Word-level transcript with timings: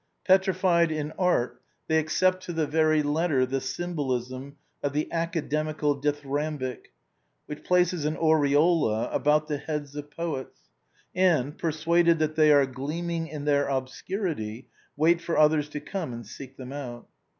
Petrified 0.25 0.91
in 0.91 1.11
art, 1.11 1.61
they 1.87 1.99
accept 1.99 2.41
to 2.41 2.53
the 2.53 2.65
very 2.65 3.03
letter 3.03 3.45
the 3.45 3.61
symbolism 3.61 4.55
of 4.81 4.93
the 4.93 5.07
academical 5.11 5.95
dithyram 5.95 6.57
bic, 6.57 6.91
which 7.45 7.63
places 7.63 8.03
an 8.03 8.17
aureola 8.17 9.11
about 9.11 9.47
the 9.47 9.59
heads 9.59 9.95
of 9.95 10.09
poets, 10.09 10.71
and, 11.13 11.55
persuaded 11.55 12.17
that 12.17 12.33
they 12.35 12.51
are 12.51 12.65
gleaming 12.65 13.27
in 13.27 13.45
their 13.45 13.67
obscurity, 13.67 14.67
wait 14.97 15.21
for 15.21 15.37
others 15.37 15.69
to 15.69 15.79
come 15.79 16.13
and 16.13 16.25
seek 16.25 16.57
them 16.57 16.73
out. 16.73 17.07